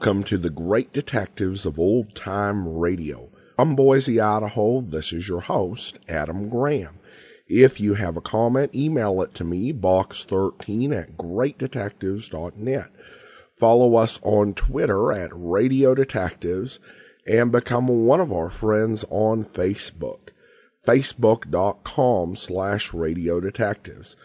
[0.00, 3.28] Welcome to the Great Detectives of Old Time Radio.
[3.56, 6.98] From Boise, Idaho, this is your host, Adam Graham.
[7.46, 12.88] If you have a comment, email it to me, box13 at greatdetectives.net.
[13.54, 16.80] Follow us on Twitter at Radio Detectives
[17.26, 20.30] and become one of our friends on Facebook,
[20.86, 24.16] facebook.com slash radio detectives.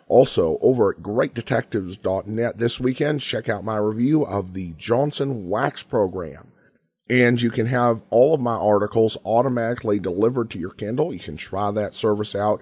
[0.07, 6.47] Also, over at greatdetectives.net this weekend, check out my review of the Johnson Wax program.
[7.09, 11.13] And you can have all of my articles automatically delivered to your Kindle.
[11.13, 12.61] You can try that service out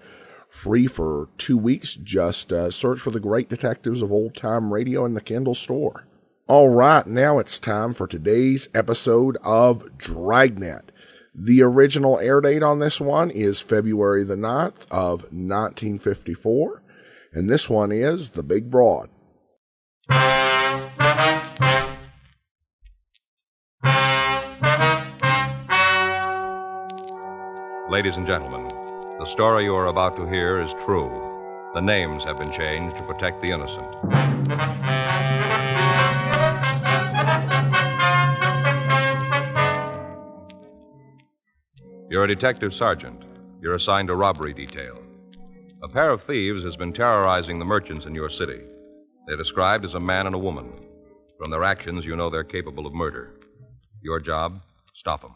[0.51, 1.95] free for two weeks.
[1.95, 6.05] Just uh, search for the Great Detectives of Old Time Radio in the Kindle store.
[6.47, 10.91] All right, now it's time for today's episode of Dragnet.
[11.33, 16.83] The original air date on this one is February the 9th of 1954,
[17.33, 19.09] and this one is The Big Broad.
[27.89, 28.80] Ladies and gentlemen,
[29.21, 31.07] the story you are about to hear is true.
[31.75, 33.85] The names have been changed to protect the innocent.
[42.09, 43.21] You're a detective sergeant.
[43.61, 44.97] You're assigned a robbery detail.
[45.83, 48.61] A pair of thieves has been terrorizing the merchants in your city.
[49.27, 50.71] They're described as a man and a woman.
[51.37, 53.33] From their actions, you know they're capable of murder.
[54.01, 54.61] Your job
[54.95, 55.35] stop them.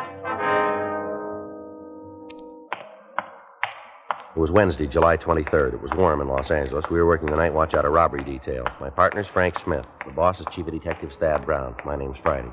[4.33, 5.73] It was Wednesday, July 23rd.
[5.73, 6.85] It was warm in Los Angeles.
[6.89, 8.65] We were working the night watch out of robbery detail.
[8.79, 9.85] My partner's Frank Smith.
[10.05, 11.75] The boss is Chief of Detectives Thad Brown.
[11.85, 12.47] My name's Friday.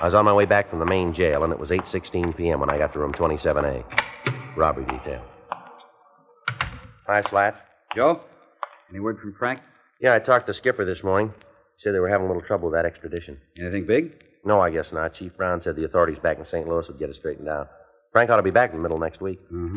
[0.00, 2.60] I was on my way back from the main jail, and it was 8.16 p.m.
[2.60, 3.84] when I got to room 27A.
[4.56, 5.22] Robbery detail.
[7.06, 7.56] Hi, Slat.
[7.94, 8.20] Joe?
[8.88, 9.60] Any word from Frank?
[10.00, 11.28] Yeah, I talked to the Skipper this morning.
[11.76, 13.38] He said they were having a little trouble with that extradition.
[13.60, 14.24] Anything big?
[14.46, 15.12] No, I guess not.
[15.12, 16.66] Chief Brown said the authorities back in St.
[16.66, 17.68] Louis would get it straightened out.
[18.12, 19.40] Frank ought to be back in the middle of next week.
[19.52, 19.74] Mm-hmm.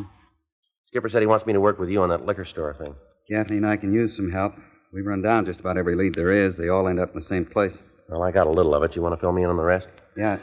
[0.88, 2.96] Skipper said he wants me to work with you on that liquor store thing.
[3.30, 4.54] Gaffney and I can use some help.
[4.94, 6.56] We run down just about every lead there is.
[6.56, 7.78] They all end up in the same place.
[8.08, 8.96] Well, I got a little of it.
[8.96, 9.88] You want to fill me in on the rest?
[10.16, 10.38] Yeah.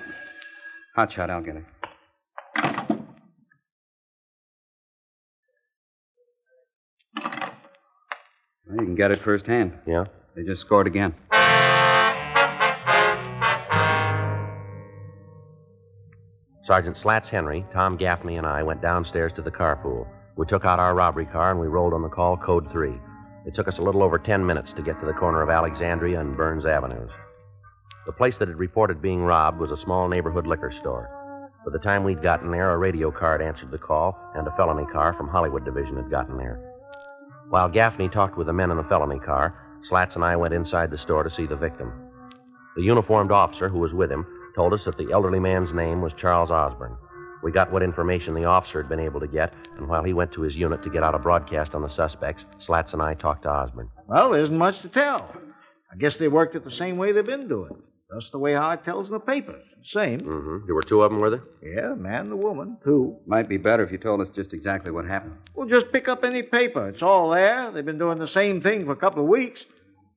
[0.97, 1.65] Hot shot, I'll get it.
[8.67, 9.73] Well, you can get it firsthand.
[9.87, 10.05] Yeah?
[10.35, 11.15] They just scored again.
[16.65, 20.07] Sergeant Slats Henry, Tom Gaffney, and I went downstairs to the carpool.
[20.37, 22.93] We took out our robbery car and we rolled on the call code 3.
[23.45, 26.21] It took us a little over 10 minutes to get to the corner of Alexandria
[26.21, 27.11] and Burns Avenues.
[28.07, 31.11] The place that had reported being robbed was a small neighborhood liquor store.
[31.65, 34.57] By the time we'd gotten there, a radio car had answered the call, and a
[34.57, 36.59] felony car from Hollywood Division had gotten there.
[37.51, 39.55] While Gaffney talked with the men in the felony car,
[39.85, 41.93] Slats and I went inside the store to see the victim.
[42.77, 46.13] The uniformed officer who was with him told us that the elderly man's name was
[46.15, 46.97] Charles Osborne.
[47.43, 50.33] We got what information the officer had been able to get, and while he went
[50.33, 53.43] to his unit to get out a broadcast on the suspects, Slats and I talked
[53.43, 53.91] to Osborne.
[54.07, 55.29] Well, there isn't much to tell.
[55.93, 57.83] I guess they worked it the same way they've been doing.
[58.15, 59.65] Just the way how it tells in the papers.
[59.87, 60.21] Same.
[60.21, 60.67] Mm-hmm.
[60.67, 61.43] There were two of them, were there?
[61.63, 63.17] Yeah, a man and a woman, two.
[63.27, 65.35] Might be better if you told us just exactly what happened.
[65.55, 66.89] Well, just pick up any paper.
[66.91, 67.71] It's all there.
[67.73, 69.61] They've been doing the same thing for a couple of weeks.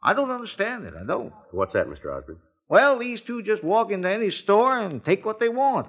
[0.03, 0.93] I don't understand it.
[1.01, 1.33] I don't.
[1.51, 2.15] What's that, Mr.
[2.15, 2.37] Osborne?
[2.67, 5.87] Well, these two just walk into any store and take what they want.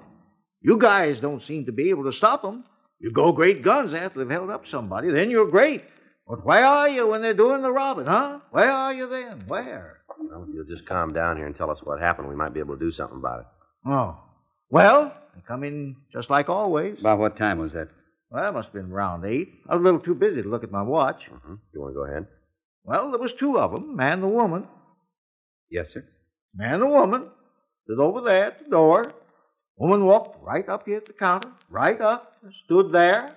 [0.67, 2.65] You guys don't seem to be able to stop them.
[2.99, 5.81] You go great guns after they've held up somebody, then you're great.
[6.27, 8.39] But where are you when they're doing the robbing, huh?
[8.51, 9.45] Where are you then?
[9.47, 9.99] Where?
[10.19, 12.59] Well, if you'll just calm down here and tell us what happened, we might be
[12.59, 13.45] able to do something about it.
[13.85, 14.17] Oh.
[14.69, 16.99] Well, I come in just like always.
[16.99, 17.87] About what time was that?
[18.29, 19.47] Well, it must have been around eight.
[19.69, 21.21] I was a little too busy to look at my watch.
[21.31, 21.53] Mm-hmm.
[21.73, 22.27] You want to go ahead?
[22.83, 24.67] Well, there was two of them, man and woman.
[25.71, 26.03] Yes, sir.
[26.53, 27.29] Man and woman
[27.85, 29.13] stood over there at the door.
[29.77, 32.33] Woman walked right up here at the counter, right up,
[32.65, 33.35] stood there.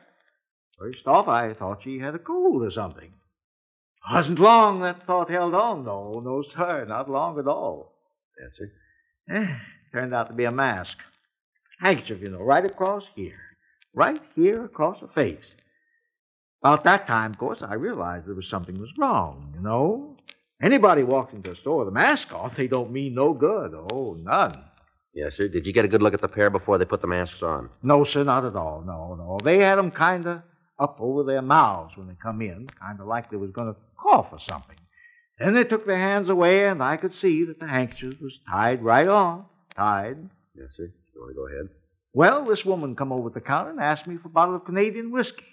[0.78, 3.12] First off, I thought she had a cold or something.
[4.10, 6.22] Wasn't long that thought held on, though.
[6.24, 7.92] No, sir, not long at all.
[8.40, 8.72] Yes, sir.
[9.30, 9.54] Eh,
[9.92, 10.96] turned out to be a mask.
[11.80, 13.40] Handkerchief, you know, right across here.
[13.94, 15.44] Right here across the face.
[16.62, 20.16] About that time, of course, I realized there was something was wrong, you know.
[20.62, 23.74] Anybody walks into a store with a mask on, they don't mean no good.
[23.92, 24.64] Oh, none.
[25.12, 25.48] Yes, sir.
[25.48, 27.68] Did you get a good look at the pair before they put the masks on?
[27.82, 28.82] No, sir, not at all.
[28.86, 29.38] No, no.
[29.42, 30.42] They had 'em kind of
[30.78, 33.80] up over their mouths when they come in, kind of like they was going to
[33.98, 34.76] cough or something.
[35.38, 38.82] Then they took their hands away, and I could see that the handkerchief was tied
[38.82, 39.46] right on.
[39.74, 40.18] Tied.
[40.54, 40.84] Yes, sir.
[41.14, 41.68] You want to go ahead?
[42.12, 44.64] Well, this woman come over to the counter and asked me for a bottle of
[44.64, 45.44] Canadian whiskey.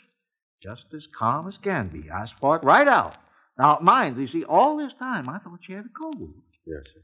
[0.62, 2.10] Just as calm as can be.
[2.10, 3.16] I sparked right out.
[3.60, 6.34] Now, mind, you see, all this time I thought she had a cold.
[6.66, 7.02] Yes, sir.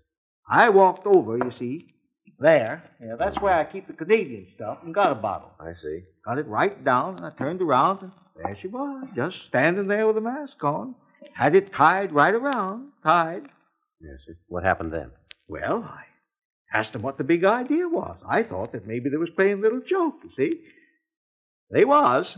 [0.50, 1.88] I walked over, you see,
[2.40, 2.84] there.
[3.02, 5.52] Yeah, that's where I keep the Canadian stuff, and got a bottle.
[5.60, 6.02] I see.
[6.26, 10.08] Got it right down, and I turned around, and there she was, just standing there
[10.08, 10.96] with a mask on.
[11.34, 13.44] Had it tied right around, tied.
[14.02, 14.36] Yes, sir.
[14.48, 15.12] What happened then?
[15.48, 16.04] Well, I
[16.78, 18.18] asked them what the big idea was.
[18.28, 20.60] I thought that maybe they was playing a little joke, you see.
[21.72, 22.36] They was,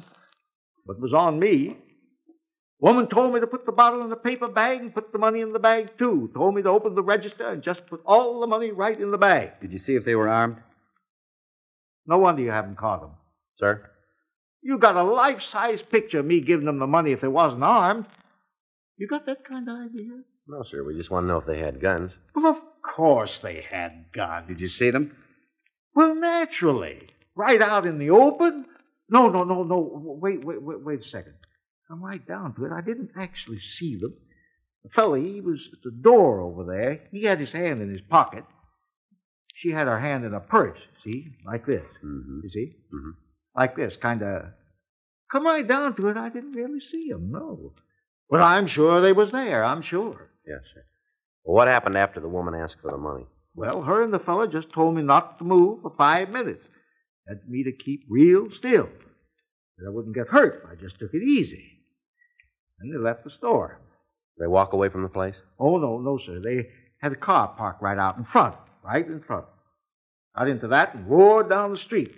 [0.86, 1.78] but it was on me.
[2.80, 5.42] Woman told me to put the bottle in the paper bag and put the money
[5.42, 6.30] in the bag, too.
[6.36, 9.18] Told me to open the register and just put all the money right in the
[9.18, 9.52] bag.
[9.62, 10.58] Did you see if they were armed?
[12.06, 13.12] No wonder you haven't caught them.
[13.58, 13.90] Sir?
[14.62, 18.06] You got a life-size picture of me giving them the money if they wasn't armed.
[18.98, 20.12] You got that kind of idea?
[20.48, 20.84] No, sir.
[20.84, 22.12] We just want to know if they had guns.
[22.36, 24.48] Well, of course they had guns.
[24.48, 25.16] Did you see them?
[25.96, 27.10] Well, naturally.
[27.36, 28.66] Right out in the open?
[29.10, 30.18] No, no, no, no.
[30.22, 31.34] Wait, wait, wait, wait a second.
[31.88, 32.72] Come right down to it.
[32.72, 34.14] I didn't actually see them.
[34.84, 37.00] The fellow, he was at the door over there.
[37.12, 38.44] He had his hand in his pocket.
[39.56, 41.28] She had her hand in a purse, see?
[41.46, 41.86] Like this.
[42.04, 42.40] Mm-hmm.
[42.44, 42.76] You see?
[42.94, 43.12] Mhm.
[43.56, 44.46] Like this, kind of.
[45.32, 47.74] Come right down to it, I didn't really see 'em, no.
[48.30, 50.30] But I'm sure they was there, I'm sure.
[50.46, 50.84] Yes, sir.
[51.44, 53.26] Well, what happened after the woman asked for the money?
[53.56, 56.64] Well, her and the fellow just told me not to move for five minutes.
[57.28, 58.90] Had me to keep real still.
[59.78, 61.64] That I wouldn't get hurt if I just took it easy.
[62.80, 63.80] And they left the store.
[64.38, 65.36] They walk away from the place?
[65.60, 66.42] Oh, no, no, sir.
[66.44, 66.68] They
[67.00, 69.46] had a car parked right out in front, right in front.
[70.36, 72.12] Got into that and roared down the street.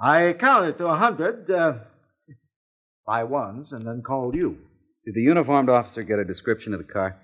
[0.00, 1.74] I counted to a hundred uh,
[3.06, 4.58] by ones and then called you.
[5.04, 7.16] Did the uniformed officer get a description of the car?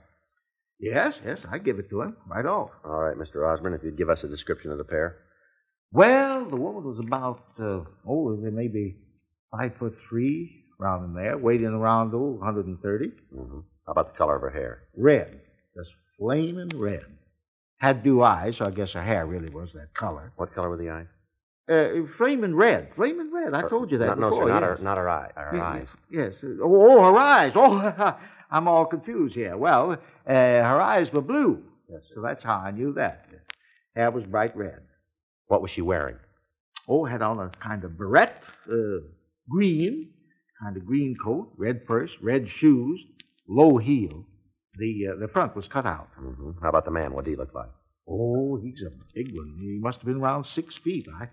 [0.78, 2.70] Yes, yes, I give it to him right off.
[2.84, 3.46] All right, Mr.
[3.46, 5.16] Osborne, if you'd give us a description of the pair.
[5.92, 8.96] Well, the woman was about, uh, oh, maybe
[9.50, 13.06] five foot three, around in there, weighing around, oh, 130.
[13.34, 13.58] Mm-hmm.
[13.86, 14.82] How about the color of her hair?
[14.96, 15.40] Red,
[15.76, 17.04] just flaming red.
[17.78, 20.32] Had blue eyes, so I guess her hair really was that color.
[20.36, 21.06] What color were the eyes?
[21.70, 23.54] Uh, flaming red, flaming red.
[23.54, 24.46] I told you that No, no, before.
[24.48, 24.78] sir, not yes.
[24.78, 25.30] her, not her eye.
[25.34, 25.86] Her Yes, eyes.
[26.10, 26.32] Yes.
[26.62, 27.52] Oh, oh, her eyes.
[27.54, 28.16] Oh,
[28.50, 29.56] I'm all confused here.
[29.56, 31.62] Well, uh, her eyes were blue.
[31.88, 33.26] Yes, So that's how I knew that.
[33.96, 34.80] Hair was bright red.
[35.46, 36.16] What was she wearing?
[36.88, 38.32] Oh, had on a kind of beret,
[38.70, 38.74] uh,
[39.50, 40.10] green,
[40.62, 43.00] kind of green coat, red purse, red shoes,
[43.48, 44.24] low heel.
[44.78, 46.08] The uh, the front was cut out.
[46.20, 46.62] Mm-hmm.
[46.62, 47.12] How about the man?
[47.12, 47.70] What did he look like?
[48.08, 49.56] Oh, he's a big one.
[49.60, 51.06] He must have been around six feet.
[51.20, 51.28] I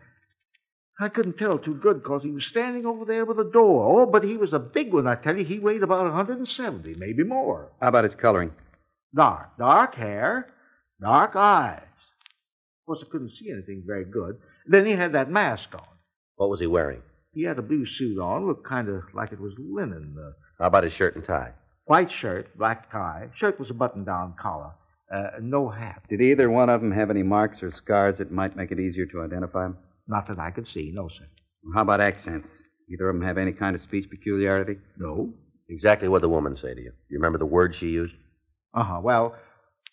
[1.00, 4.02] I couldn't tell too good because he was standing over there with a door.
[4.02, 5.46] Oh, but he was a big one, I tell you.
[5.46, 7.72] He weighed about 170, maybe more.
[7.80, 8.52] How about his coloring?
[9.16, 10.48] Dark, dark hair,
[11.00, 11.84] dark eyes.
[11.84, 14.38] Of course, I couldn't see anything very good.
[14.66, 15.84] Then he had that mask on.
[16.36, 17.02] What was he wearing?
[17.38, 20.16] He had a blue suit on, looked kind of like it was linen.
[20.20, 21.52] Uh, How about his shirt and tie?
[21.86, 23.30] white shirt, black tie.
[23.36, 24.72] Shirt was a button-down collar.
[25.14, 26.02] Uh, no hat.
[26.10, 29.06] Did either one of them have any marks or scars that might make it easier
[29.06, 29.78] to identify them?
[30.08, 31.28] Not that I could see, no, sir.
[31.76, 32.50] How about accents?
[32.92, 34.78] Either of them have any kind of speech peculiarity?
[34.98, 35.32] No.
[35.70, 36.92] Exactly what the woman say to you?
[37.10, 38.16] You remember the words she used?
[38.74, 39.00] Uh huh.
[39.04, 39.36] Well,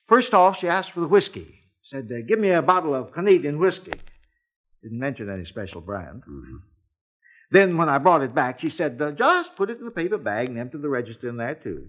[0.09, 1.61] first off, she asked for the whiskey.
[1.91, 3.93] Said, uh, "Give me a bottle of Canadian whiskey."
[4.83, 6.23] Didn't mention any special brand.
[6.23, 6.57] Mm-hmm.
[7.55, 10.19] Then, when I brought it back, she said, uh, "Just put it in the paper
[10.19, 11.87] bag and empty the register in there too."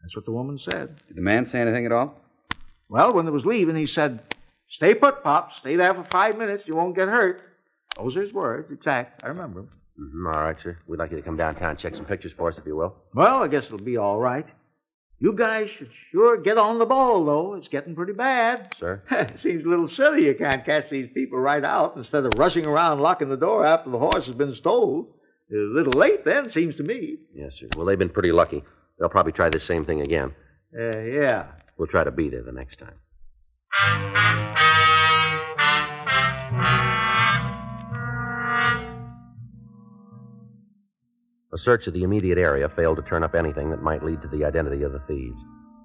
[0.00, 1.00] That's what the woman said.
[1.08, 2.14] Did the man say anything at all?
[2.88, 4.20] Well, when they was leaving, he said,
[4.70, 5.52] "Stay put, Pop.
[5.54, 6.62] Stay there for five minutes.
[6.68, 7.42] You won't get hurt."
[7.96, 9.24] Those are his words, exact.
[9.24, 9.70] I remember 'em.
[10.00, 10.26] Mm-hmm.
[10.28, 10.78] All right, sir.
[10.86, 12.94] We'd like you to come downtown and check some pictures for us, if you will.
[13.14, 14.46] Well, I guess it'll be all right.
[15.20, 17.54] You guys should sure get on the ball, though.
[17.54, 18.72] It's getting pretty bad.
[18.78, 19.02] Sir?
[19.36, 23.00] Seems a little silly you can't catch these people right out instead of rushing around
[23.00, 25.16] locking the door after the horse has been stole.
[25.50, 27.16] A little late then, seems to me.
[27.34, 27.66] Yes, sir.
[27.76, 28.62] Well, they've been pretty lucky.
[28.98, 30.34] They'll probably try the same thing again.
[30.78, 31.46] Uh, yeah.
[31.78, 32.94] We'll try to be there the next time.
[41.58, 44.44] Search of the immediate area failed to turn up anything that might lead to the
[44.44, 45.40] identity of the thieves.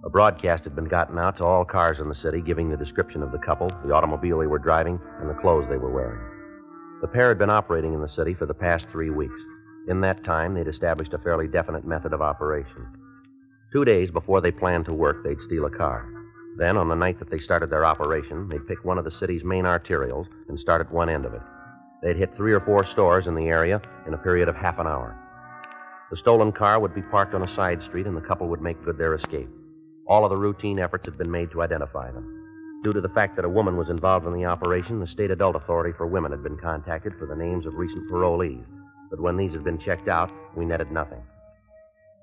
[0.06, 3.24] A broadcast had been gotten out to all cars in the city giving the description
[3.24, 6.22] of the couple, the automobile they were driving, and the clothes they were wearing.
[7.02, 9.40] The pair had been operating in the city for the past three weeks.
[9.88, 12.88] In that time, they'd established a fairly definite method of operation.
[13.72, 16.08] Two days before they planned to work, they'd steal a car.
[16.58, 19.44] Then, on the night that they started their operation, they'd pick one of the city's
[19.44, 21.42] main arterials and start at one end of it.
[22.04, 24.86] They'd hit three or four stores in the area in a period of half an
[24.86, 25.18] hour.
[26.12, 28.84] The stolen car would be parked on a side street, and the couple would make
[28.84, 29.50] good their escape.
[30.08, 32.82] All of the routine efforts had been made to identify them.
[32.84, 35.56] Due to the fact that a woman was involved in the operation, the state adult
[35.56, 38.66] authority for women had been contacted for the names of recent parolees.
[39.10, 41.22] But when these had been checked out, we netted nothing.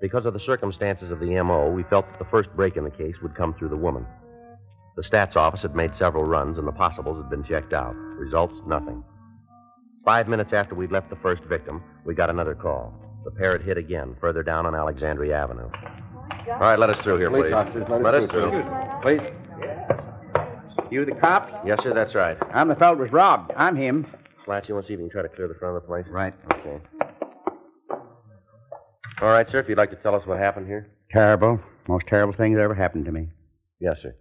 [0.00, 2.90] Because of the circumstances of the MO, we felt that the first break in the
[2.90, 4.06] case would come through the woman.
[4.96, 7.94] The stats office had made several runs, and the possibles had been checked out.
[7.96, 9.02] Results, nothing.
[10.04, 12.92] Five minutes after we'd left the first victim, we got another call.
[13.24, 15.68] The pair had hit again, further down on Alexandria Avenue.
[16.52, 17.52] All right, let us through here, Police please.
[17.54, 18.64] officers, let us let us through, through.
[19.02, 19.20] Please.
[20.90, 21.52] You the cops?
[21.64, 22.36] Yes, sir, that's right.
[22.52, 23.52] I'm the fellow that was robbed.
[23.56, 24.06] I'm him.
[24.44, 25.86] Slats, you want to see if you can try to clear the front of the
[25.86, 26.06] place?
[26.10, 26.34] Right.
[26.52, 26.80] Okay.
[29.20, 30.90] All right, sir, if you'd like to tell us what happened here.
[31.12, 31.60] Terrible.
[31.88, 33.28] Most terrible thing that ever happened to me.
[33.80, 34.14] Yes, sir.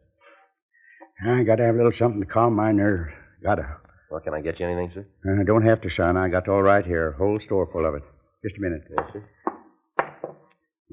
[1.26, 3.12] I got to have a little something to calm my nerves.
[3.44, 3.78] Gotta.
[4.12, 5.06] Well, can I get you anything, sir?
[5.40, 6.18] Uh, don't have to, son.
[6.18, 7.14] I got all right here.
[7.14, 8.04] Whole store full of it.
[8.44, 8.84] Just a minute.
[8.90, 9.24] Yes, sir.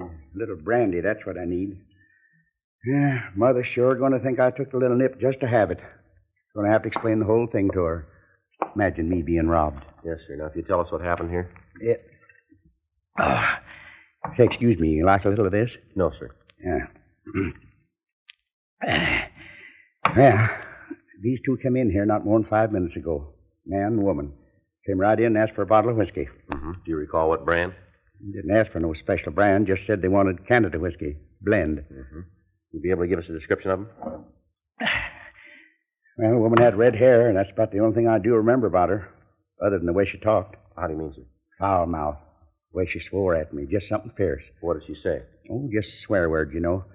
[0.00, 1.78] A little brandy, that's what I need.
[2.86, 5.78] Yeah, Mother's sure going to think I took the little nip just to have it.
[6.54, 8.06] Going to have to explain the whole thing to her.
[8.74, 9.84] Imagine me being robbed.
[10.04, 10.36] Yes, sir.
[10.36, 11.50] Now, if you tell us what happened here.
[11.80, 12.04] It.
[14.36, 14.90] Say, excuse me.
[14.90, 15.70] You like a little of this?
[15.94, 16.30] No, sir.
[16.64, 16.86] Yeah.
[20.16, 20.48] well,
[21.22, 23.34] these two came in here not more than five minutes ago.
[23.66, 24.32] Man and woman.
[24.86, 26.28] Came right in and asked for a bottle of whiskey.
[26.52, 26.72] Mm-hmm.
[26.72, 27.74] Do you recall what brand?
[28.32, 31.16] Didn't ask for no special brand, just said they wanted Canada whiskey.
[31.42, 31.78] Blend.
[31.78, 32.20] Mm-hmm.
[32.72, 34.24] You'd be able to give us a description of them?
[36.18, 38.66] Well, the woman had red hair, and that's about the only thing I do remember
[38.66, 39.06] about her,
[39.62, 40.56] other than the way she talked.
[40.74, 41.20] How do you mean, sir?
[41.58, 42.16] Foul mouth.
[42.72, 43.66] The way she swore at me.
[43.70, 44.42] Just something fierce.
[44.62, 45.20] What did she say?
[45.50, 46.86] Oh, just swear words, you know.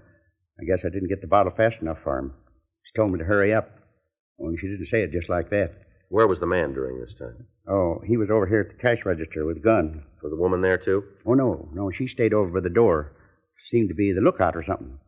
[0.60, 2.34] I guess I didn't get the bottle fast enough for him.
[2.84, 3.70] She told me to hurry up.
[4.40, 5.72] Only she didn't say it just like that.
[6.12, 7.48] Where was the man during this time?
[7.70, 10.04] Oh, he was over here at the cash register with a gun.
[10.22, 11.06] Was the woman there, too?
[11.26, 13.14] Oh, no, no, she stayed over by the door.
[13.72, 15.00] Seemed to be the lookout or something.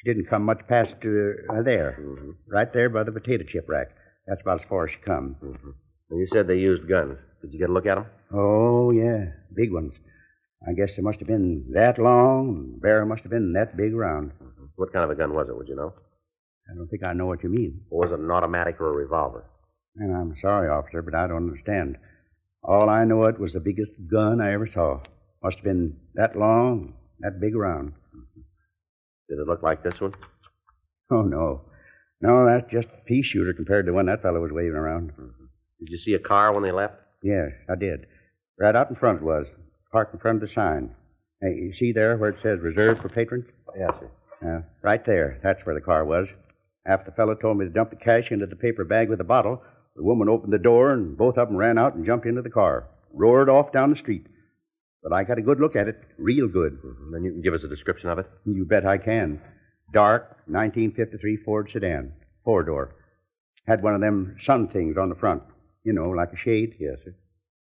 [0.00, 1.98] She didn't come much past uh, there.
[2.00, 2.30] Mm-hmm.
[2.48, 3.88] Right there by the potato chip rack.
[4.26, 5.36] That's about as far as she come.
[5.44, 6.16] Mm-hmm.
[6.16, 7.18] You said they used guns.
[7.42, 8.06] Did you get a look at them?
[8.32, 9.92] Oh, yeah, big ones.
[10.66, 13.76] I guess they must have been that long, and the barrel must have been that
[13.76, 14.32] big around.
[14.42, 14.64] Mm-hmm.
[14.76, 15.92] What kind of a gun was it, would you know?
[16.70, 17.82] I don't think I know what you mean.
[17.90, 19.44] Or was it an automatic or a revolver?
[19.96, 21.96] And I'm sorry, officer, but I don't understand.
[22.62, 25.00] All I know it was the biggest gun I ever saw.
[25.42, 27.92] Must have been that long, that big around.
[29.28, 30.14] Did it look like this one?
[31.10, 31.62] Oh, no.
[32.20, 35.12] No, that's just a pea shooter compared to the one that fellow was waving around.
[35.12, 35.44] Mm-hmm.
[35.80, 36.94] Did you see a car when they left?
[37.22, 38.06] Yes, I did.
[38.58, 39.46] Right out in front it was,
[39.92, 40.94] parked in front of the sign.
[41.42, 43.44] Hey, you see there where it says reserved for patrons?
[43.78, 44.10] Yes, sir.
[44.42, 45.40] Yeah, right there.
[45.42, 46.26] That's where the car was.
[46.86, 49.24] After the fellow told me to dump the cash into the paper bag with the
[49.24, 49.62] bottle,
[49.96, 52.50] the woman opened the door and both of them ran out and jumped into the
[52.50, 52.88] car.
[53.12, 54.26] Roared off down the street.
[55.02, 56.00] But I got a good look at it.
[56.18, 56.72] Real good.
[56.72, 57.12] Mm-hmm.
[57.12, 58.26] Then you can give us a description of it?
[58.44, 59.40] You bet I can.
[59.92, 62.12] Dark, 1953 Ford sedan.
[62.44, 62.96] Four door.
[63.66, 65.42] Had one of them sun things on the front.
[65.84, 66.74] You know, like a shade.
[66.80, 67.14] Yes, sir.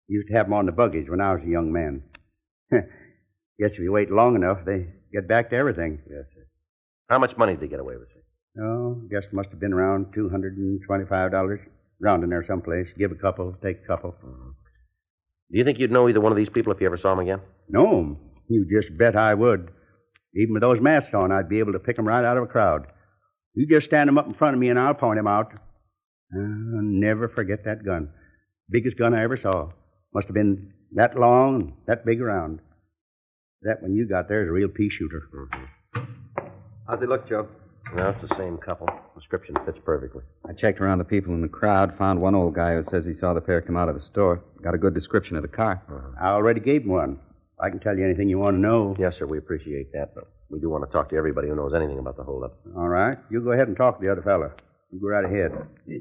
[0.09, 2.03] Used to have 'em on the buggies when I was a young man.
[2.71, 6.01] Guess if you wait long enough, they get back to everything.
[6.09, 6.47] Yes, sir.
[7.09, 8.63] How much money did they get away with, sir?
[8.63, 11.59] Oh, guess it must have been around $225.
[12.03, 12.89] Round in there someplace.
[12.99, 14.11] Give a couple, take a couple.
[14.13, 14.51] Mm-hmm.
[15.53, 17.21] Do you think you'd know either one of these people if you ever saw them
[17.21, 17.41] again?
[17.69, 18.19] No.
[18.49, 19.71] you just bet I would.
[20.35, 22.47] Even with those masks on, I'd be able to pick 'em right out of a
[22.47, 22.87] crowd.
[23.55, 25.53] You just stand 'em up in front of me and I'll point 'em out.
[26.35, 28.11] I'll never forget that gun.
[28.71, 29.71] Biggest gun I ever saw.
[30.15, 32.61] Must have been that long and that big around.
[33.63, 35.23] That one you got there is a real pea shooter.
[35.35, 35.65] Mm-hmm.
[36.89, 37.49] How's it look, Joe?
[37.95, 38.89] No, it's the same couple.
[39.15, 40.23] Description fits perfectly.
[40.49, 43.13] I checked around the people in the crowd, found one old guy who says he
[43.15, 44.43] saw the pair come out of the store.
[44.63, 45.83] Got a good description of the car.
[45.91, 46.25] Mm-hmm.
[46.25, 47.19] I already gave him one.
[47.63, 48.97] I can tell you anything you want to know.
[48.99, 51.73] Yes, sir, we appreciate that, but we do want to talk to everybody who knows
[51.75, 52.59] anything about the holdup.
[52.77, 53.19] All right.
[53.31, 54.53] You go ahead and talk to the other fella.
[54.91, 55.53] You go right ahead.
[55.87, 55.99] Yeah.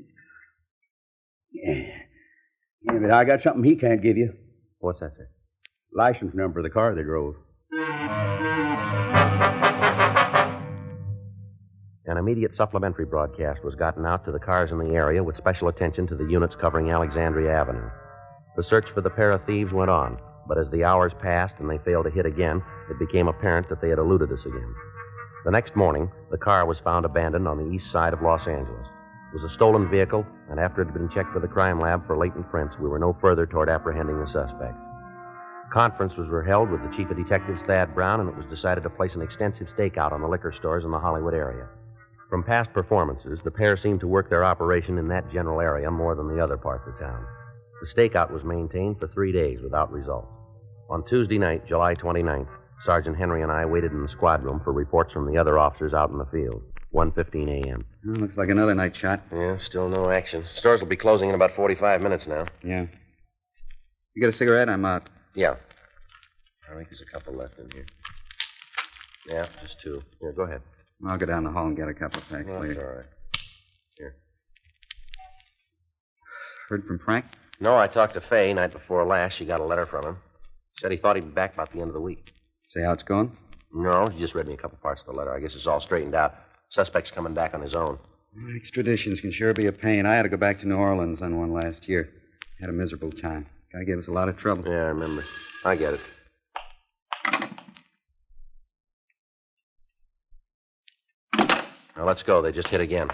[2.83, 4.33] yeah, but I got something he can't give you.
[4.79, 5.29] What's that, sir?
[5.93, 7.35] License number of the car they drove.
[12.11, 15.69] An immediate supplementary broadcast was gotten out to the cars in the area with special
[15.69, 17.89] attention to the units covering Alexandria Avenue.
[18.57, 21.69] The search for the pair of thieves went on, but as the hours passed and
[21.69, 24.75] they failed to hit again, it became apparent that they had eluded us again.
[25.45, 28.87] The next morning, the car was found abandoned on the east side of Los Angeles.
[29.33, 32.05] It was a stolen vehicle, and after it had been checked with the crime lab
[32.05, 34.75] for latent prints, we were no further toward apprehending the suspect.
[35.71, 38.89] Conferences were held with the chief of detectives, Thad Brown, and it was decided to
[38.89, 41.69] place an extensive stakeout on the liquor stores in the Hollywood area.
[42.31, 46.15] From past performances, the pair seemed to work their operation in that general area more
[46.15, 47.25] than the other parts of town.
[47.81, 50.29] The stakeout was maintained for three days without result.
[50.89, 52.47] On Tuesday night, July 29th,
[52.85, 55.93] Sergeant Henry and I waited in the squad room for reports from the other officers
[55.93, 56.63] out in the field.
[56.95, 57.85] 1.15 a.m.
[58.05, 59.23] Well, looks like another night shot.
[59.29, 60.45] Yeah, still no action.
[60.55, 62.45] Stores will be closing in about 45 minutes now.
[62.63, 62.85] Yeah.
[64.13, 64.69] You get a cigarette?
[64.69, 65.09] I'm out.
[65.35, 65.55] Yeah.
[66.71, 67.85] I think there's a couple left in here.
[69.27, 70.01] Yeah, just two.
[70.21, 70.61] Here, go ahead.
[71.07, 72.89] I'll go down the hall and get a couple of packs That's later.
[72.89, 73.05] all right.
[73.97, 74.15] Here.
[76.69, 77.25] Heard from Frank?
[77.59, 79.33] No, I talked to Fay night before last.
[79.33, 80.17] She got a letter from him.
[80.79, 82.33] Said he thought he'd be back about the end of the week.
[82.69, 83.35] Say how it's going?
[83.73, 85.33] No, he just read me a couple parts of the letter.
[85.33, 86.35] I guess it's all straightened out.
[86.69, 87.99] Suspect's coming back on his own.
[88.55, 90.05] Extraditions can sure be a pain.
[90.05, 92.09] I had to go back to New Orleans on one last year.
[92.59, 93.45] Had a miserable time.
[93.73, 94.63] Guy gave us a lot of trouble.
[94.65, 95.23] Yeah, I remember.
[95.65, 96.01] I get it.
[102.01, 102.41] Now let's go.
[102.41, 103.11] They just hit again.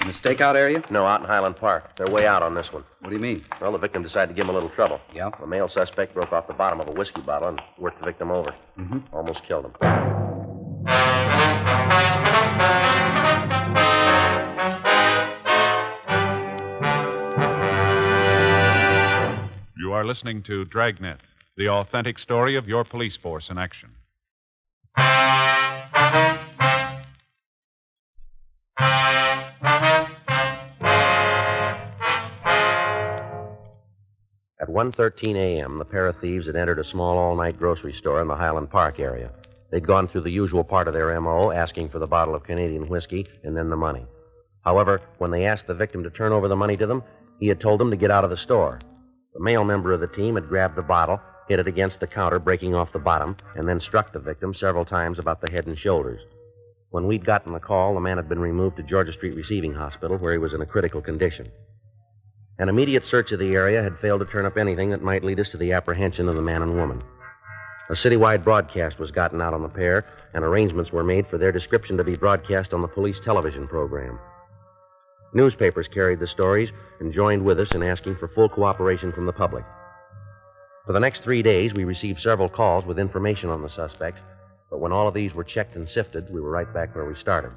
[0.00, 0.84] In the stakeout area?
[0.88, 1.96] No, out in Highland Park.
[1.96, 2.84] They're way out on this one.
[3.00, 3.44] What do you mean?
[3.60, 5.00] Well, the victim decided to give him a little trouble.
[5.12, 5.30] Yeah?
[5.40, 8.30] The male suspect broke off the bottom of a whiskey bottle and worked the victim
[8.30, 8.54] over.
[8.78, 8.98] Mm-hmm.
[9.12, 9.72] Almost killed him.
[19.76, 21.18] You are listening to Dragnet,
[21.56, 23.90] the authentic story of your police force in action.
[34.80, 38.34] 1.13 a.m., the pair of thieves had entered a small all-night grocery store in the
[38.34, 39.30] Highland Park area.
[39.70, 42.88] They'd gone through the usual part of their M.O., asking for the bottle of Canadian
[42.88, 44.06] whiskey and then the money.
[44.64, 47.02] However, when they asked the victim to turn over the money to them,
[47.38, 48.78] he had told them to get out of the store.
[49.34, 52.38] The male member of the team had grabbed the bottle, hit it against the counter,
[52.38, 55.78] breaking off the bottom, and then struck the victim several times about the head and
[55.78, 56.22] shoulders.
[56.88, 60.16] When we'd gotten the call, the man had been removed to Georgia Street Receiving Hospital,
[60.16, 61.52] where he was in a critical condition.
[62.60, 65.40] An immediate search of the area had failed to turn up anything that might lead
[65.40, 67.02] us to the apprehension of the man and woman.
[67.88, 71.52] A citywide broadcast was gotten out on the pair, and arrangements were made for their
[71.52, 74.18] description to be broadcast on the police television program.
[75.32, 79.32] Newspapers carried the stories and joined with us in asking for full cooperation from the
[79.32, 79.64] public.
[80.84, 84.20] For the next three days, we received several calls with information on the suspects,
[84.68, 87.14] but when all of these were checked and sifted, we were right back where we
[87.14, 87.52] started.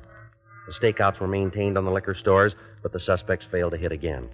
[0.65, 4.29] The stakeouts were maintained on the liquor stores, but the suspects failed to hit again.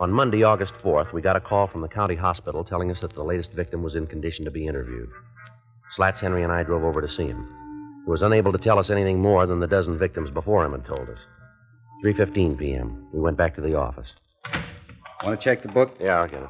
[0.00, 3.12] On Monday, August 4th, we got a call from the county hospital telling us that
[3.12, 5.10] the latest victim was in condition to be interviewed.
[5.92, 7.46] Slats Henry and I drove over to see him.
[8.06, 10.86] He was unable to tell us anything more than the dozen victims before him had
[10.86, 11.18] told us.
[12.02, 13.08] 3:15 p.m.
[13.12, 14.08] We went back to the office.
[15.22, 15.94] Want to check the book?
[16.00, 16.48] Yeah, I'll get it.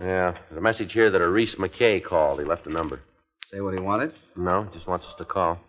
[0.00, 2.40] Yeah, there's a message here that a Reese McKay called.
[2.40, 3.02] He left a number.
[3.44, 4.12] Say what he wanted?
[4.34, 5.60] No, just wants us to call.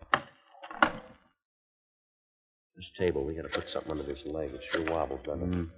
[2.78, 4.52] This table, we got to put something under this leg.
[4.54, 5.58] It sure wobbles, doesn't it?
[5.58, 5.70] Mm.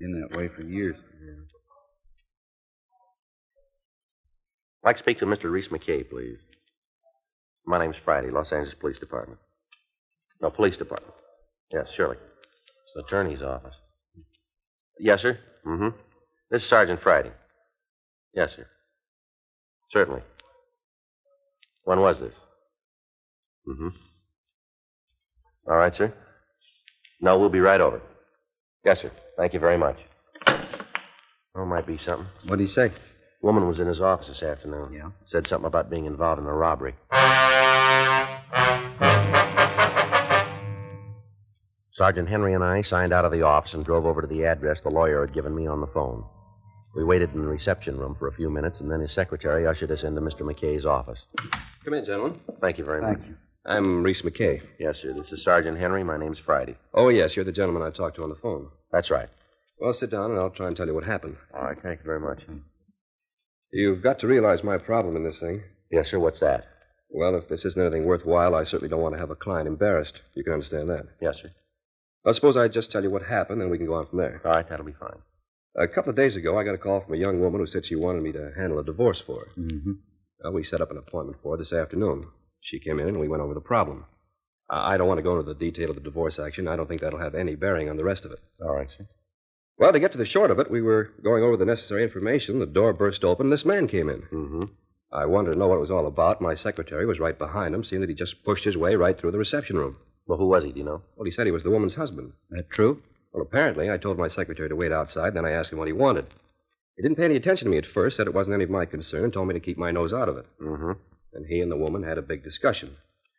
[0.00, 0.96] Been that way for years.
[4.82, 5.50] I'd like to speak to Mr.
[5.50, 6.38] Reese McKay, please.
[7.66, 9.38] My name's Friday, Los Angeles Police Department.
[10.40, 11.14] No, Police Department.
[11.70, 12.16] Yes, surely.
[12.16, 13.74] It's the attorney's office.
[14.98, 15.38] Yes, sir.
[15.66, 15.88] Mm-hmm.
[16.50, 17.32] This is Sergeant Friday.
[18.34, 18.66] Yes, sir.
[19.90, 20.22] Certainly.
[21.84, 22.34] When was this?
[23.68, 23.88] Mm-hmm.
[25.68, 26.12] All right, sir.
[27.20, 28.00] No, we'll be right over.
[28.84, 29.10] Yes, sir.
[29.36, 29.98] Thank you very much.
[31.54, 32.26] Oh, might be something.
[32.44, 32.90] What'd he say?
[33.42, 34.92] Woman was in his office this afternoon.
[34.92, 35.10] Yeah?
[35.24, 36.94] Said something about being involved in a robbery.
[41.92, 44.80] Sergeant Henry and I signed out of the office and drove over to the address
[44.80, 46.24] the lawyer had given me on the phone.
[46.94, 49.90] We waited in the reception room for a few minutes, and then his secretary ushered
[49.90, 50.40] us into Mr.
[50.40, 51.24] McKay's office.
[51.84, 52.40] Come in, gentlemen.
[52.60, 53.28] Thank you very Thank much.
[53.28, 53.36] you.
[53.68, 54.62] I'm Reese McKay.
[54.80, 55.12] Yes, sir.
[55.12, 56.02] This is Sergeant Henry.
[56.02, 56.78] My name's Friday.
[56.94, 58.68] Oh, yes, you're the gentleman I talked to on the phone.
[58.90, 59.28] That's right.
[59.78, 61.36] Well, sit down and I'll try and tell you what happened.
[61.54, 61.76] All right.
[61.78, 62.46] Thank you very much.
[63.70, 65.64] You've got to realize my problem in this thing.
[65.92, 66.18] Yes, sir.
[66.18, 66.64] What's that?
[67.10, 70.18] Well, if this isn't anything worthwhile, I certainly don't want to have a client embarrassed.
[70.34, 71.04] You can understand that.
[71.20, 71.50] Yes, sir.
[72.26, 74.40] I suppose I just tell you what happened, and we can go on from there.
[74.46, 74.66] All right.
[74.66, 75.18] That'll be fine.
[75.76, 77.84] A couple of days ago, I got a call from a young woman who said
[77.84, 79.60] she wanted me to handle a divorce for her.
[79.60, 79.92] Mm-hmm.
[80.42, 82.28] Well, we set up an appointment for her this afternoon.
[82.60, 84.04] She came in and we went over the problem.
[84.70, 86.68] I don't want to go into the detail of the divorce action.
[86.68, 88.40] I don't think that'll have any bearing on the rest of it.
[88.60, 89.06] All right, sir.
[89.78, 92.58] Well, to get to the short of it, we were going over the necessary information.
[92.58, 94.22] The door burst open, this man came in.
[94.22, 94.64] Mm-hmm.
[95.10, 96.42] I wanted to know what it was all about.
[96.42, 99.30] My secretary was right behind him, seeing that he just pushed his way right through
[99.30, 99.96] the reception room.
[100.26, 100.72] Well, who was he?
[100.72, 101.02] Do you know?
[101.16, 102.32] Well, he said he was the woman's husband.
[102.50, 103.02] That true?
[103.32, 105.92] Well, apparently, I told my secretary to wait outside, then I asked him what he
[105.94, 106.26] wanted.
[106.96, 108.84] He didn't pay any attention to me at first, said it wasn't any of my
[108.84, 110.46] concern, and told me to keep my nose out of it.
[110.60, 110.92] Mm-hmm.
[111.32, 112.96] And he and the woman had a big discussion.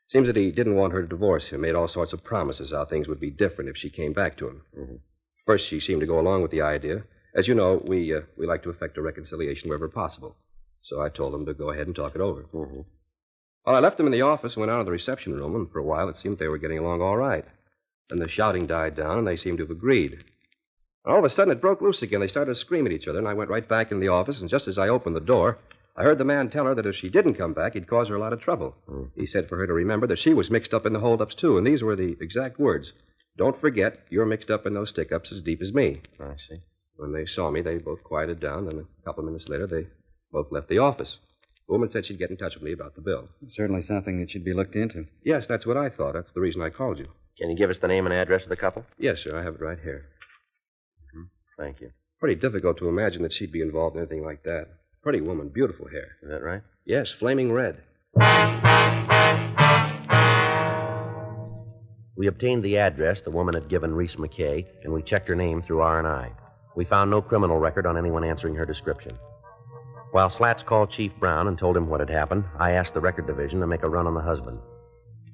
[0.09, 2.85] Seems that he didn't want her to divorce him, made all sorts of promises how
[2.85, 4.61] things would be different if she came back to him.
[4.77, 4.95] Mm-hmm.
[5.45, 7.03] First, she seemed to go along with the idea.
[7.35, 10.35] As you know, we, uh, we like to effect a reconciliation wherever possible.
[10.81, 12.43] So I told him to go ahead and talk it over.
[12.53, 12.81] Mm-hmm.
[13.65, 15.71] Well, I left him in the office and went out of the reception room, and
[15.71, 17.45] for a while it seemed they were getting along all right.
[18.09, 20.23] Then the shouting died down, and they seemed to have agreed.
[21.05, 22.19] All of a sudden, it broke loose again.
[22.19, 24.41] They started to scream at each other, and I went right back in the office,
[24.41, 25.59] and just as I opened the door,
[25.99, 28.15] I heard the man tell her that if she didn't come back, he'd cause her
[28.15, 28.73] a lot of trouble.
[28.87, 29.03] Hmm.
[29.17, 31.57] He said for her to remember that she was mixed up in the holdups, too,
[31.57, 32.93] and these were the exact words.
[33.37, 36.01] Don't forget, you're mixed up in those stick ups as deep as me.
[36.17, 36.61] I see.
[36.95, 39.87] When they saw me, they both quieted down, and a couple of minutes later, they
[40.31, 41.17] both left the office.
[41.67, 43.27] The woman said she'd get in touch with me about the bill.
[43.47, 45.05] Certainly something that should be looked into.
[45.23, 46.13] Yes, that's what I thought.
[46.13, 47.07] That's the reason I called you.
[47.37, 48.85] Can you give us the name and address of the couple?
[48.97, 50.05] Yes, sir, I have it right here.
[51.15, 51.61] Mm-hmm.
[51.61, 51.91] Thank you.
[52.19, 54.67] Pretty difficult to imagine that she'd be involved in anything like that.
[55.09, 56.17] Pretty woman, beautiful hair.
[56.21, 56.61] Is that right?
[56.85, 57.81] Yes, flaming red.
[62.15, 65.63] We obtained the address the woman had given Reese McKay, and we checked her name
[65.63, 66.29] through R&I.
[66.75, 69.17] We found no criminal record on anyone answering her description.
[70.11, 73.25] While Slats called Chief Brown and told him what had happened, I asked the record
[73.25, 74.59] division to make a run on the husband.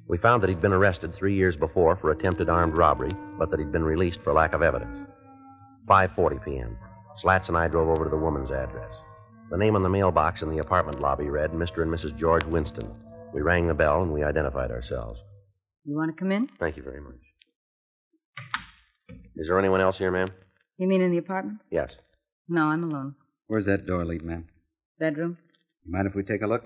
[0.08, 3.60] We found that he'd been arrested three years before for attempted armed robbery, but that
[3.60, 5.06] he'd been released for lack of evidence.
[5.90, 6.78] 5:40 p.m.
[7.18, 8.94] Slats and I drove over to the woman's address.
[9.50, 11.82] The name on the mailbox in the apartment lobby read Mr.
[11.84, 12.18] and Mrs.
[12.18, 12.92] George Winston.
[13.34, 15.20] We rang the bell and we identified ourselves.
[15.84, 16.48] You want to come in?
[16.60, 17.16] Thank you very much.
[19.36, 20.30] Is there anyone else here, ma'am?
[20.78, 21.60] You mean in the apartment?
[21.70, 21.92] Yes.
[22.48, 23.16] No, I'm alone.
[23.48, 24.48] Where's that door lead, ma'am?
[25.00, 25.38] Bedroom?
[25.86, 26.64] You mind if we take a look?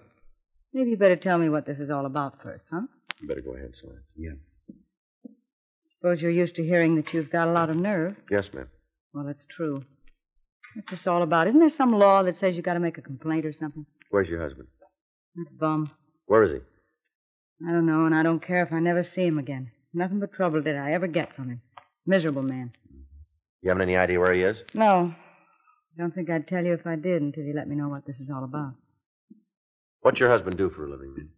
[0.74, 2.82] Maybe you better tell me what this is all about first, huh?
[3.22, 3.98] You better go ahead, Slats.
[4.16, 4.32] Yeah.
[5.90, 8.16] Suppose you're used to hearing that you've got a lot of nerve.
[8.32, 8.70] Yes, ma'am.
[9.14, 9.84] Well, it's true.
[10.76, 11.48] What's this all about?
[11.48, 13.86] Isn't there some law that says you got to make a complaint or something?
[14.10, 14.68] Where's your husband?
[15.36, 15.92] That bum.
[16.26, 17.68] Where is he?
[17.68, 19.72] I don't know, and I don't care if I never see him again.
[19.94, 21.62] Nothing but trouble did I ever get from him.
[22.06, 22.72] Miserable man.
[23.62, 24.58] You haven't any idea where he is?
[24.74, 25.14] No.
[25.14, 28.06] I don't think I'd tell you if I did until you let me know what
[28.06, 28.74] this is all about.
[30.02, 31.30] What's your husband do for a living, ma'am?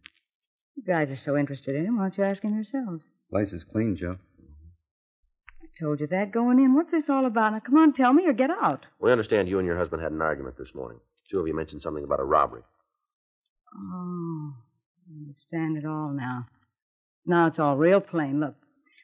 [0.76, 3.08] You guys are so interested in him, why don't you ask him yourselves?
[3.30, 4.18] Place is clean, Joe.
[5.80, 6.74] Told you that going in.
[6.74, 7.52] What's this all about?
[7.52, 8.84] Now, come on, tell me or get out.
[9.00, 10.98] We understand you and your husband had an argument this morning.
[11.30, 12.62] Two of you mentioned something about a robbery.
[13.74, 14.52] Oh,
[15.08, 16.46] I understand it all now.
[17.24, 18.40] Now it's all real plain.
[18.40, 18.54] Look,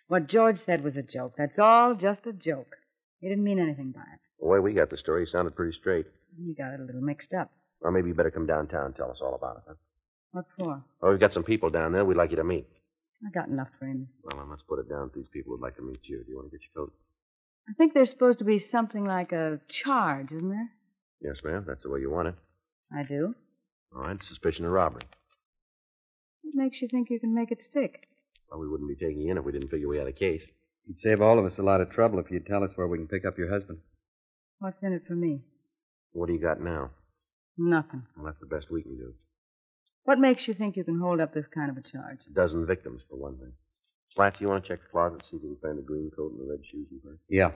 [0.08, 1.34] what George said was a joke.
[1.38, 2.76] That's all just a joke.
[3.20, 4.20] He didn't mean anything by it.
[4.40, 6.06] The way we got the story sounded pretty straight.
[6.38, 7.50] You got it a little mixed up.
[7.80, 9.74] Or maybe you better come downtown and tell us all about it, huh?
[10.32, 10.84] What for?
[11.02, 12.66] Oh, we've got some people down there we'd like you to meet.
[13.26, 14.14] I got enough friends.
[14.22, 16.18] Well, I must put it down to these people who'd like to meet you.
[16.18, 16.92] Do you want to get your coat?
[17.68, 20.70] I think there's supposed to be something like a charge, isn't there?
[21.20, 21.64] Yes, ma'am.
[21.66, 22.34] That's the way you want it.
[22.96, 23.34] I do.
[23.94, 24.22] All right.
[24.22, 25.02] Suspicion of robbery.
[26.42, 28.08] What makes you think you can make it stick?
[28.50, 30.44] Well, we wouldn't be taking you in if we didn't figure we had a case.
[30.86, 32.96] You'd save all of us a lot of trouble if you'd tell us where we
[32.98, 33.78] can pick up your husband.
[34.60, 35.40] What's in it for me?
[36.12, 36.90] What do you got now?
[37.58, 38.04] Nothing.
[38.16, 39.12] Well, that's the best we can do.
[40.08, 42.20] What makes you think you can hold up this kind of a charge?
[42.30, 43.52] A dozen victims, for one thing.
[44.14, 46.32] Slats, you want to check the closet, see if you can find the green coat
[46.32, 47.18] and the red shoes you wear?
[47.28, 47.50] Yeah.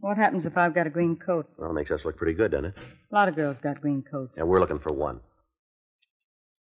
[0.00, 1.48] What happens if I've got a green coat?
[1.56, 2.74] Well, it makes us look pretty good, doesn't it?
[3.12, 4.34] A lot of girls got green coats.
[4.36, 5.20] Yeah, we're looking for one.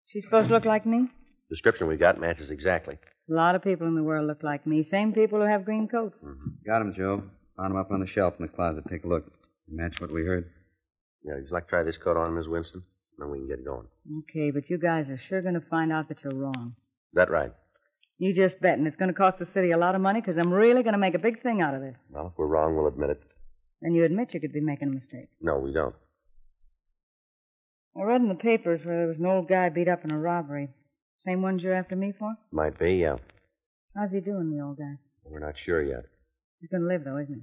[0.05, 1.07] She's supposed to look like me?
[1.49, 2.99] Description we got matches exactly.
[3.27, 4.83] A lot of people in the world look like me.
[4.83, 6.21] Same people who have green coats.
[6.23, 6.49] Mm-hmm.
[6.67, 7.23] Got him, Joe.
[7.57, 8.83] Found him up on the shelf in the closet.
[8.87, 9.31] Take a look.
[9.67, 10.47] Match what we heard.
[11.23, 12.83] Yeah, would you like to try this coat on, Miss Winston?
[13.19, 13.87] Then we can get going.
[14.19, 16.75] Okay, but you guys are sure going to find out that you're wrong.
[17.11, 17.51] Is that right?
[18.17, 20.37] You just bet, and it's going to cost the city a lot of money because
[20.37, 21.95] I'm really going to make a big thing out of this.
[22.09, 23.21] Well, if we're wrong, we'll admit it.
[23.81, 25.29] Then you admit you could be making a mistake.
[25.41, 25.95] No, we don't.
[27.97, 30.19] I read in the papers where there was an old guy beat up in a
[30.19, 30.69] robbery.
[31.17, 32.33] Same ones you're after me for?
[32.51, 33.17] Might be, yeah.
[33.95, 34.95] How's he doing, the old guy?
[35.25, 36.05] We're not sure yet.
[36.61, 37.41] He's going to live, though, isn't he?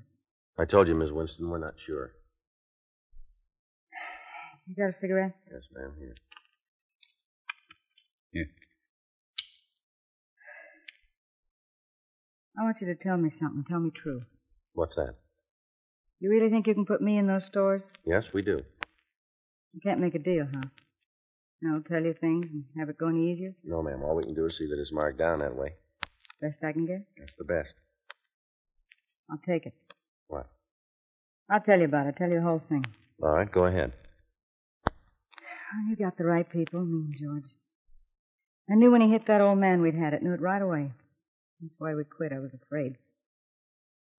[0.58, 2.12] I told you, Miss Winston, we're not sure.
[4.66, 5.32] You got a cigarette?
[5.50, 5.92] Yes, ma'am.
[5.98, 6.14] Here.
[8.32, 8.46] Here.
[12.58, 13.64] I want you to tell me something.
[13.68, 14.22] Tell me true.
[14.72, 15.14] What's that?
[16.20, 17.88] You really think you can put me in those stores?
[18.04, 18.62] Yes, we do.
[19.74, 20.62] You can't make a deal, huh?
[21.72, 23.54] I'll tell you things and have it go any easier?
[23.64, 24.02] No, ma'am.
[24.02, 25.74] All we can do is see that it's marked down that way.
[26.40, 27.06] Best I can get?
[27.18, 27.74] That's the best.
[29.30, 29.74] I'll take it.
[30.28, 30.46] What?
[31.50, 32.08] I'll tell you about it.
[32.08, 32.84] I'll Tell you the whole thing.
[33.22, 33.92] All right, go ahead.
[35.88, 37.50] You got the right people, me and George.
[38.70, 40.22] I knew when he hit that old man we'd had it.
[40.22, 40.92] Knew it right away.
[41.60, 42.32] That's why we quit.
[42.32, 42.96] I was afraid.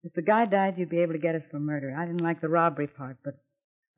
[0.04, 1.96] If the guy died, you'd be able to get us for murder.
[1.98, 3.36] I didn't like the robbery part, but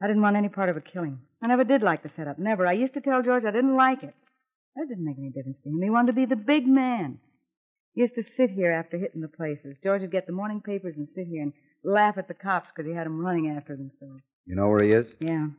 [0.01, 1.19] I didn't want any part of a killing.
[1.43, 2.39] I never did like the setup.
[2.39, 2.65] Never.
[2.65, 4.13] I used to tell George I didn't like it.
[4.75, 5.81] That didn't make any difference to him.
[5.81, 7.19] He wanted to be the big man.
[7.93, 9.77] He used to sit here after hitting the places.
[9.83, 12.89] George would get the morning papers and sit here and laugh at the cops because
[12.89, 14.19] he had 'em running after them so.
[14.45, 15.13] You know where he is?
[15.19, 15.49] Yeah.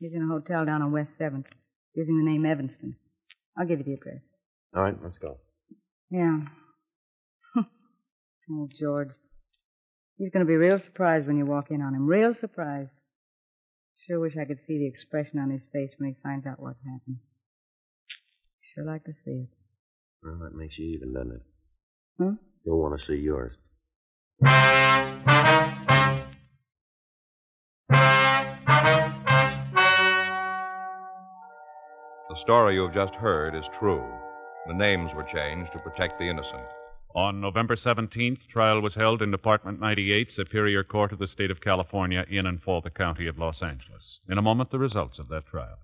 [0.00, 1.46] He's in a hotel down on West 7th,
[1.94, 2.96] using the name Evanston.
[3.58, 4.22] I'll give you the address.
[4.74, 5.38] All right, let's go.
[6.10, 6.38] Yeah.
[8.50, 9.08] oh, George.
[10.16, 12.06] He's going to be real surprised when you walk in on him.
[12.06, 12.90] Real surprised.
[14.06, 16.76] Sure wish I could see the expression on his face when he finds out what
[16.84, 17.18] happened.
[18.74, 19.48] Sure like to see it.
[20.22, 21.42] Well, that makes you even, doesn't it?
[22.18, 22.34] Hmm?
[22.64, 23.52] You'll want to see yours.
[32.38, 34.06] The story you have just heard is true.
[34.68, 36.68] The names were changed to protect the innocent.
[37.16, 41.60] On November 17th, trial was held in Department 98, Superior Court of the State of
[41.60, 44.20] California, in and for the County of Los Angeles.
[44.28, 45.78] In a moment, the results of that trial.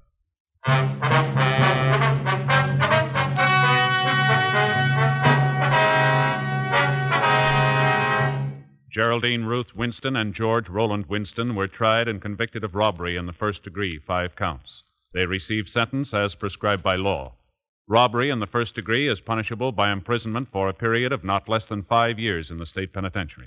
[8.92, 13.32] Geraldine Ruth Winston and George Roland Winston were tried and convicted of robbery in the
[13.32, 14.84] first degree, five counts.
[15.14, 17.34] They received sentence as prescribed by law.
[17.86, 21.66] Robbery in the first degree is punishable by imprisonment for a period of not less
[21.66, 23.46] than five years in the state penitentiary.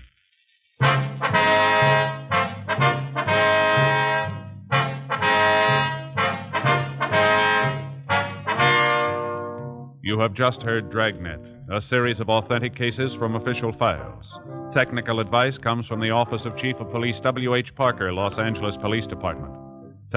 [10.02, 14.40] You have just heard Dragnet, a series of authentic cases from official files.
[14.72, 17.76] Technical advice comes from the Office of Chief of Police W.H.
[17.76, 19.67] Parker, Los Angeles Police Department.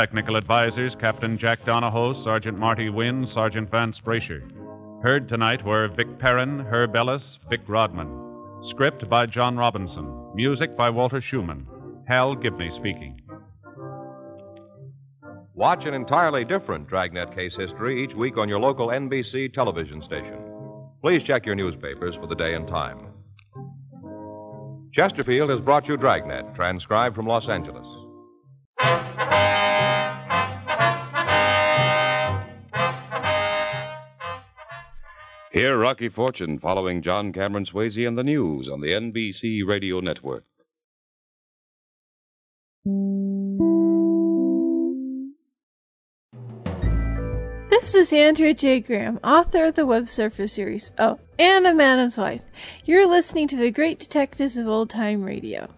[0.00, 4.40] Technical advisors Captain Jack Donahoe, Sergeant Marty Wynn, Sergeant Vance Brasher.
[5.02, 8.08] Heard tonight were Vic Perrin, Herb Ellis, Vic Rodman.
[8.64, 10.10] Script by John Robinson.
[10.34, 11.66] Music by Walter Schumann.
[12.08, 13.20] Hal Gibney speaking.
[15.52, 20.38] Watch an entirely different Dragnet case history each week on your local NBC television station.
[21.02, 23.08] Please check your newspapers for the day and time.
[24.94, 27.99] Chesterfield has brought you Dragnet, transcribed from Los Angeles.
[35.52, 40.44] Hear Rocky Fortune following John Cameron Swayze and the news on the NBC Radio Network.
[47.68, 48.78] This is Andrea J.
[48.78, 50.92] Graham, author of the Web Surfer series.
[51.00, 52.44] Oh, and a Madam's Wife.
[52.84, 55.68] You're listening to the Great Detectives of Old Time Radio.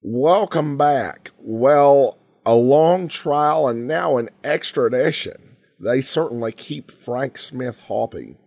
[0.00, 1.32] Welcome back.
[1.38, 5.56] Well, a long trial and now an extradition.
[5.80, 8.38] They certainly keep Frank Smith hopping.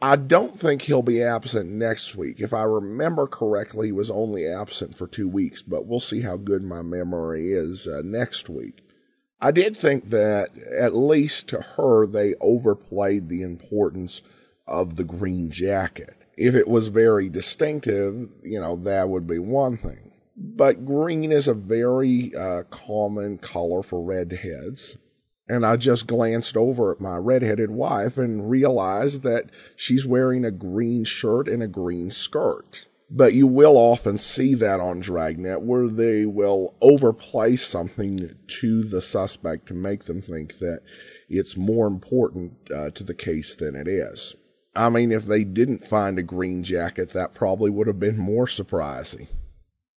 [0.00, 2.40] I don't think he'll be absent next week.
[2.40, 6.36] If I remember correctly, he was only absent for two weeks, but we'll see how
[6.36, 8.82] good my memory is uh, next week.
[9.40, 14.22] I did think that, at least to her, they overplayed the importance
[14.66, 16.16] of the green jacket.
[16.36, 20.09] If it was very distinctive, you know, that would be one thing.
[20.42, 24.96] But green is a very uh, common color for redheads.
[25.46, 30.50] And I just glanced over at my redheaded wife and realized that she's wearing a
[30.50, 32.86] green shirt and a green skirt.
[33.10, 39.02] But you will often see that on Dragnet where they will overplay something to the
[39.02, 40.80] suspect to make them think that
[41.28, 44.36] it's more important uh, to the case than it is.
[44.74, 48.46] I mean, if they didn't find a green jacket, that probably would have been more
[48.46, 49.26] surprising.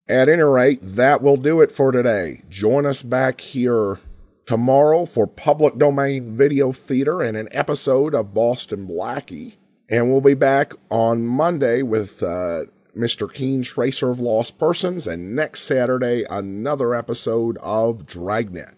[0.10, 2.42] At any rate, that will do it for today.
[2.50, 4.00] Join us back here
[4.46, 9.54] tomorrow for public domain video theater and an episode of Boston Blackie.
[9.90, 12.64] And we'll be back on Monday with uh,
[12.98, 13.32] Mr.
[13.32, 18.76] Keen Tracer of Lost Persons, and next Saturday, another episode of Dragnet.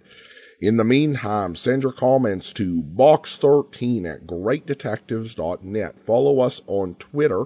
[0.62, 6.00] In the meantime, send your comments to box13 at greatdetectives.net.
[6.00, 7.46] Follow us on Twitter